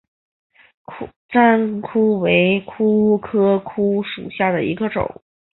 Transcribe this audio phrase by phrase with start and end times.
[1.29, 5.21] 粘蓼为蓼科蓼属下的一个种。